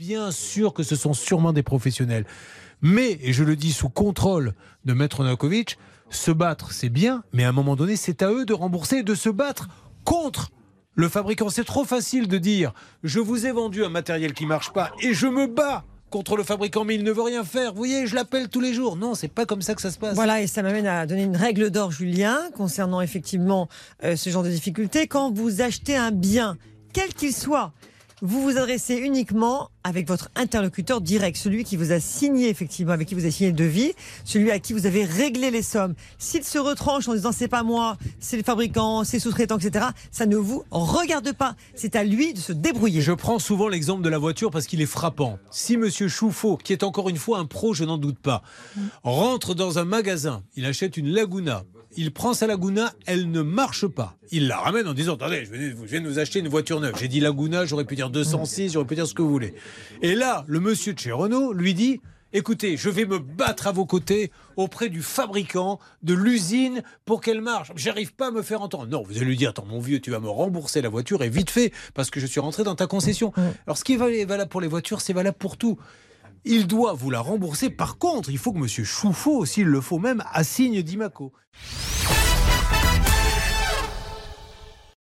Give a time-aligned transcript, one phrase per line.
[0.00, 2.24] bien sûr que ce sont sûrement des professionnels.
[2.80, 4.54] Mais, et je le dis sous contrôle
[4.86, 5.76] de Maître Novakovic,
[6.08, 9.02] se battre, c'est bien, mais à un moment donné, c'est à eux de rembourser et
[9.02, 9.68] de se battre
[10.04, 10.52] contre
[10.94, 11.50] le fabricant.
[11.50, 12.72] C'est trop facile de dire
[13.04, 16.44] je vous ai vendu un matériel qui marche pas et je me bats contre le
[16.44, 17.72] fabricant, mais il ne veut rien faire.
[17.72, 18.96] Vous voyez, je l'appelle tous les jours.
[18.96, 20.14] Non, c'est pas comme ça que ça se passe.
[20.14, 23.68] Voilà, et ça m'amène à donner une règle d'or, Julien, concernant effectivement
[24.02, 25.06] euh, ce genre de difficulté.
[25.06, 26.56] Quand vous achetez un bien,
[26.94, 27.74] quel qu'il soit,
[28.22, 33.08] vous vous adressez uniquement avec votre interlocuteur direct, celui qui vous a signé effectivement, avec
[33.08, 33.92] qui vous avez signé le devis,
[34.24, 35.94] celui à qui vous avez réglé les sommes.
[36.18, 40.26] S'il se retranche en disant c'est pas moi, c'est le fabricant, c'est sous-traitant, etc., ça
[40.26, 41.56] ne vous regarde pas.
[41.74, 43.00] C'est à lui de se débrouiller.
[43.00, 45.38] Je prends souvent l'exemple de la voiture parce qu'il est frappant.
[45.50, 48.42] Si Monsieur Chouffaut, qui est encore une fois un pro, je n'en doute pas,
[49.02, 51.64] rentre dans un magasin, il achète une Laguna,
[51.96, 54.16] il prend sa Laguna, elle ne marche pas.
[54.30, 56.94] Il la ramène en disant Attendez, je viens, de vous acheter une voiture neuve.
[56.98, 59.54] J'ai dit Laguna, j'aurais pu dire 206, j'aurais pu dire ce que vous voulez.
[60.02, 62.00] Et là, le monsieur de chez Renault lui dit
[62.32, 67.40] Écoutez, je vais me battre à vos côtés auprès du fabricant de l'usine pour qu'elle
[67.40, 67.72] marche.
[67.74, 68.86] J'arrive pas à me faire entendre.
[68.86, 71.28] Non, vous allez lui dire Attends, mon vieux, tu vas me rembourser la voiture et
[71.28, 73.32] vite fait parce que je suis rentré dans ta concession.
[73.66, 75.76] Alors, ce qui est valable pour les voitures, c'est valable pour tout.
[76.44, 77.68] Il doit vous la rembourser.
[77.68, 81.32] Par contre, il faut que Monsieur Chouffaut, s'il le faut même, assigne d'Imaco.